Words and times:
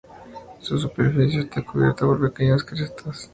Su 0.61 0.79
superficie 0.79 1.41
está 1.41 1.63
cubierta 1.63 2.07
de 2.07 2.27
pequeñas 2.27 2.63
crestas. 2.63 3.29